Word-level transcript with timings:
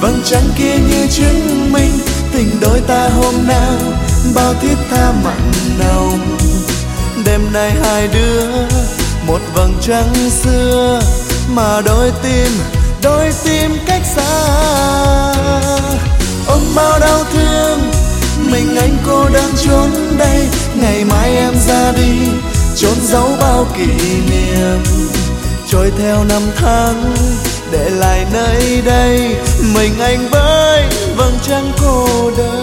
vầng 0.00 0.20
trăng 0.24 0.48
kia 0.58 0.76
như 0.88 1.06
chứng 1.10 1.72
minh 1.72 1.98
tình 2.32 2.60
đôi 2.60 2.80
ta 2.80 3.08
hôm 3.08 3.34
nào, 3.46 3.78
bao 4.34 4.54
thiết 4.60 4.74
tha 4.90 5.12
mặn 5.24 5.52
nồng. 5.78 6.36
Đêm 7.24 7.52
nay 7.52 7.72
hai 7.82 8.08
đứa, 8.08 8.46
một 9.26 9.40
vầng 9.54 9.74
trăng 9.80 10.14
xưa, 10.42 11.00
mà 11.54 11.80
đôi 11.80 12.12
tim 12.22 12.48
đôi 13.02 13.32
tim 13.44 13.70
cách 13.86 14.02
xa. 14.16 14.54
Ôm 16.46 16.60
bao 16.74 17.00
đau 17.00 17.24
thương, 17.32 17.80
mình 18.50 18.76
anh 18.76 18.96
cô 19.06 19.28
đơn 19.28 19.52
trốn 19.66 19.90
đây, 20.18 20.48
ngày 20.82 21.04
mai 21.04 21.36
em 21.36 21.54
ra 21.68 21.92
đi 21.92 22.28
trốn 22.76 22.94
giấu 23.02 23.30
bao 23.40 23.66
kỷ 23.76 23.86
niệm. 24.30 24.78
Trôi 25.70 25.92
theo 25.98 26.24
năm 26.24 26.42
tháng 26.56 27.14
để 27.72 27.90
lại 27.90 28.26
nơi 28.32 28.82
đây 28.84 29.36
mình 29.74 29.98
anh 30.00 30.28
với 30.30 30.82
vầng 31.16 31.34
trăng 31.42 31.72
cô 31.80 32.30
đơn. 32.36 32.59